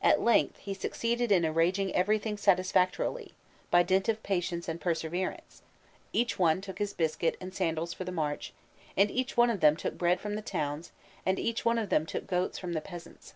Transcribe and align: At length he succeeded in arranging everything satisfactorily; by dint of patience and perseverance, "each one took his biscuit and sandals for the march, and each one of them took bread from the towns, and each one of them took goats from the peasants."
At 0.00 0.20
length 0.20 0.58
he 0.58 0.74
succeeded 0.74 1.32
in 1.32 1.44
arranging 1.44 1.92
everything 1.92 2.36
satisfactorily; 2.36 3.32
by 3.68 3.82
dint 3.82 4.08
of 4.08 4.22
patience 4.22 4.68
and 4.68 4.80
perseverance, 4.80 5.60
"each 6.12 6.38
one 6.38 6.60
took 6.60 6.78
his 6.78 6.92
biscuit 6.94 7.36
and 7.40 7.52
sandals 7.52 7.92
for 7.92 8.04
the 8.04 8.12
march, 8.12 8.52
and 8.96 9.10
each 9.10 9.36
one 9.36 9.50
of 9.50 9.58
them 9.58 9.76
took 9.76 9.98
bread 9.98 10.20
from 10.20 10.36
the 10.36 10.40
towns, 10.40 10.92
and 11.26 11.40
each 11.40 11.64
one 11.64 11.78
of 11.78 11.88
them 11.88 12.06
took 12.06 12.28
goats 12.28 12.60
from 12.60 12.74
the 12.74 12.80
peasants." 12.80 13.34